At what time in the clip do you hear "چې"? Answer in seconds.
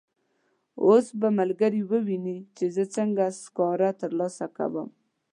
2.57-2.65